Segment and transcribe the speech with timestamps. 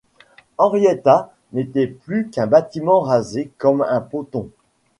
[0.57, 4.49] Henrietta n’était plus qu’un bâtiment rasé comme un ponton.